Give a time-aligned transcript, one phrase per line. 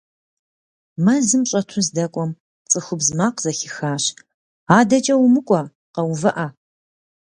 [1.05, 2.31] Мэзым щӀэту здэкӀуэм,
[2.69, 4.03] цӏыхубз макъ зэхихащ:
[4.77, 5.61] «АдэкӀэ умыкӀуэ,
[5.93, 6.47] къэувыӀэ!».